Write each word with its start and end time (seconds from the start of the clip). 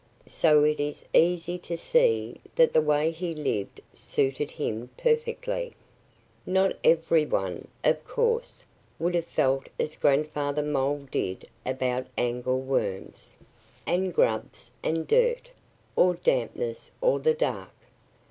So 0.25 0.63
it 0.63 0.79
is 0.79 1.05
easy 1.13 1.59
to 1.59 1.77
see 1.77 2.41
that 2.55 2.73
the 2.73 2.81
way 2.81 3.11
he 3.11 3.35
lived 3.35 3.81
suited 3.93 4.49
him 4.49 4.89
perfectly. 4.97 5.73
Not 6.43 6.75
every 6.83 7.23
one, 7.23 7.67
of 7.83 8.03
course, 8.07 8.63
would 8.97 9.13
have 9.13 9.27
felt 9.27 9.69
as 9.79 9.95
Grandfather 9.95 10.63
Mole 10.63 11.07
did 11.11 11.47
about 11.67 12.07
angleworms, 12.17 13.35
and 13.85 14.11
grubs 14.11 14.71
and 14.81 15.07
dirt, 15.07 15.51
or 15.95 16.15
dampness, 16.15 16.89
or 16.99 17.19
the 17.19 17.35
dark. 17.35 17.69